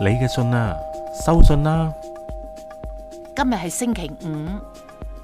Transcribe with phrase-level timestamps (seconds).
[0.00, 0.78] 你嘅信啦，
[1.12, 1.92] 收信啦！
[3.34, 4.48] 今日系星期五，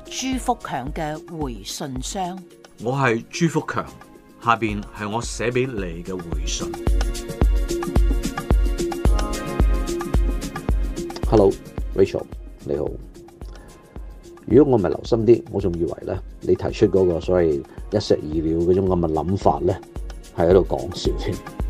[0.06, 2.36] 朱福强嘅回信箱。
[2.83, 3.86] 我系朱福强，
[4.44, 6.66] 下边系我写俾你嘅回信。
[11.31, 11.53] Hello
[11.94, 12.25] Rachel，
[12.64, 12.91] 你好。
[14.47, 17.59] 如果我唔系留心啲，我仲以为咧，你提出嗰个所谓
[17.92, 19.81] 一石二鸟嗰种咁嘅谂法咧，
[20.36, 21.64] 系喺度讲笑添。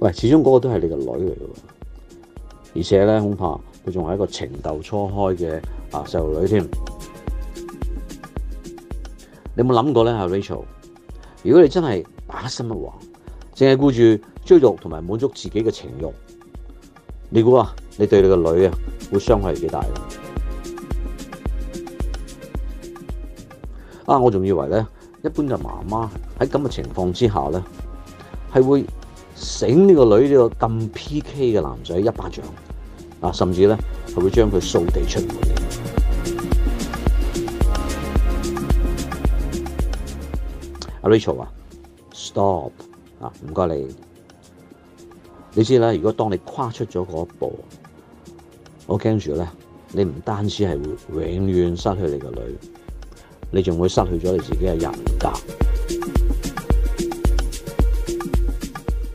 [0.00, 1.36] 喂，始终嗰个都系你个女嚟嘅，
[2.74, 3.48] 而且咧恐怕
[3.86, 6.64] 佢仲系一个情窦初开嘅啊细路女添。
[9.54, 10.62] 你有冇谂过咧阿 Rachel？
[11.42, 12.82] 如果你真系把心一横，
[13.54, 13.98] 净系顾住
[14.42, 16.06] 追逐同埋满足自己嘅情欲，
[17.28, 18.72] 你估啊，你对你个女啊
[19.12, 19.80] 会伤害几大？
[24.06, 24.18] 啊！
[24.18, 24.84] 我仲以为咧，
[25.22, 27.62] 一般嘅妈妈喺咁嘅情况之下咧，
[28.54, 28.82] 系会。
[29.40, 32.44] 醒呢个女呢个咁 P K 嘅男仔一巴掌
[33.22, 35.36] 啊，甚至咧系会将佢扫地出门。
[41.00, 41.50] 阿 Rachel 啊
[42.12, 42.72] ，stop
[43.18, 43.88] 啊，唔该你。
[45.54, 47.58] 你知啦，如果当你跨出咗嗰一步，
[48.86, 49.48] 我惊住咧，
[49.92, 50.66] 你唔单止系
[51.12, 52.58] 会永远失去你个女，
[53.50, 55.69] 你仲会失去咗你自己嘅人格。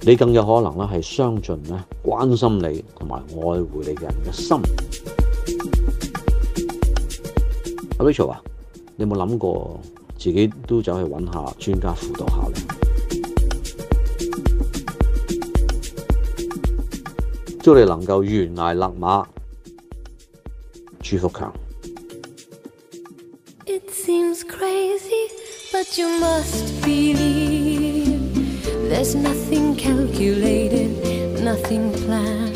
[0.08, 4.56] 你更有可能咧係相信咧關心你同埋愛護你嘅人嘅心。
[7.98, 8.40] 阿 Rachel 啊，
[8.98, 9.80] 你有冇諗過
[10.20, 12.62] 自己都走去揾下專家輔導下咧？
[17.64, 19.26] 祝你能夠悬崖勒馬，
[21.02, 21.52] 朱福強。
[28.96, 30.88] There's nothing calculated,
[31.44, 32.56] nothing planned.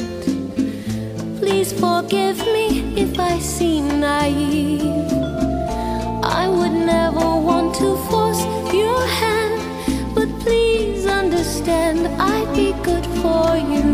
[1.38, 5.12] Please forgive me if I seem naive.
[6.24, 8.42] I would never want to force
[8.74, 9.60] your hand,
[10.16, 12.08] but please understand
[12.38, 13.86] I'd be good for you.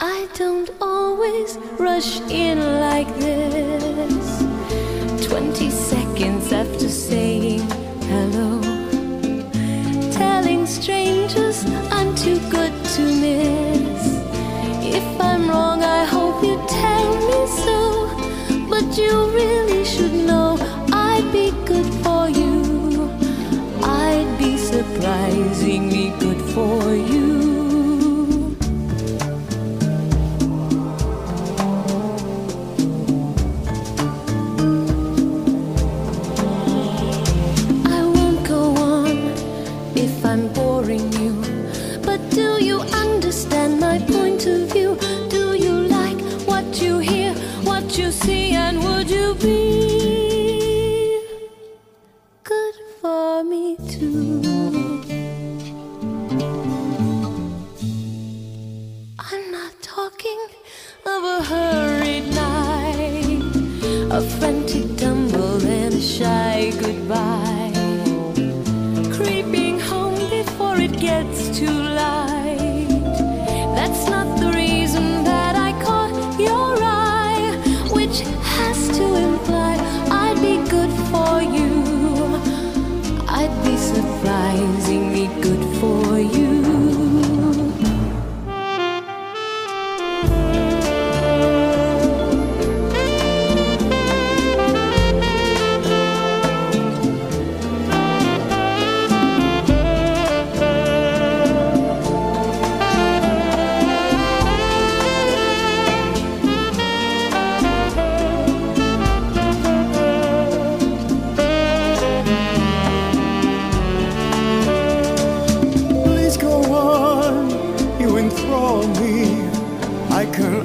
[0.00, 4.26] I don't always rush in like this.
[5.28, 7.60] Twenty seconds after saying
[8.12, 8.67] hello
[10.68, 11.64] strangers
[11.96, 14.04] I'm too good to miss.
[14.96, 18.10] If I'm wrong, I hope you tell me so.
[18.68, 19.47] But you
[49.28, 51.22] to be
[52.50, 54.40] good for me too.
[59.32, 60.40] I'm not talking
[61.14, 63.42] of a hurried night,
[64.18, 67.74] a frantic tumble, and a shy goodbye.
[69.16, 72.86] Creeping home before it gets too light.
[73.76, 74.27] That's not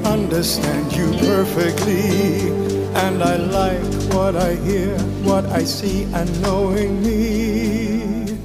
[0.05, 2.49] understand you perfectly.
[2.95, 3.83] And I like
[4.13, 4.97] what I hear,
[5.29, 8.37] what I see, and knowing me,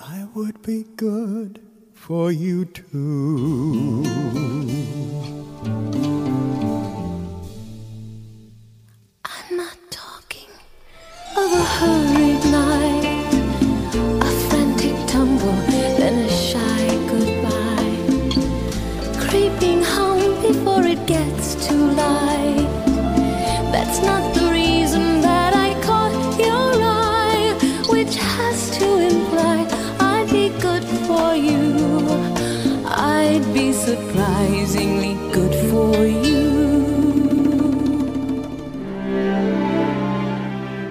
[0.00, 1.60] I would be good
[1.94, 4.11] for you too.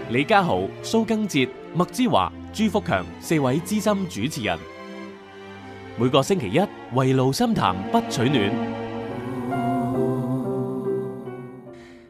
[0.10, 4.56] 李家豪、苏更哲、麦之华、朱福强四位资深主持人，
[5.98, 6.60] 每个星期一
[6.94, 8.52] 为路心谈不取暖，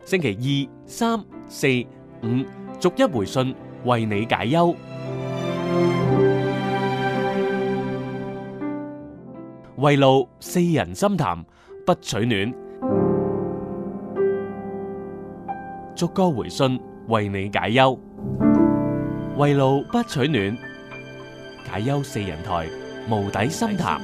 [0.04, 1.68] 星期二、三、四、
[2.24, 2.44] 五
[2.82, 3.56] 逐一回信
[3.86, 4.76] 为你解忧。
[9.82, 11.44] 为路四人心谈，
[11.88, 12.54] 不取暖；
[15.96, 18.00] 逐哥回信，为你解忧。
[19.38, 20.56] 为路不取暖，
[21.68, 22.68] 解忧四人台，
[23.10, 24.00] 无底心谈。